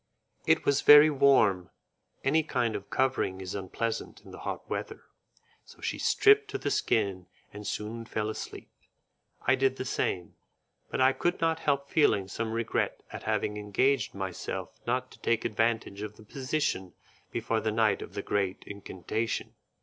[0.47, 1.69] It was very warm,
[2.23, 5.03] any kind of covering is unpleasant in the hot weather,
[5.63, 8.71] so she stripped to the skin and soon fell asleep.
[9.45, 10.37] I did the same,
[10.89, 15.45] but I could not help feeling some regret at having engaged myself not to take
[15.45, 16.93] advantage of the position
[17.31, 19.53] before the night of the great incantation.